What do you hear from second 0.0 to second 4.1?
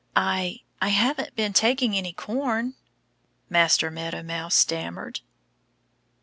"I I haven't been taking any corn," Master